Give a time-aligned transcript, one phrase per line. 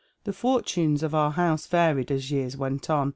[0.23, 3.09] "The fortunes of our house varied as years went on.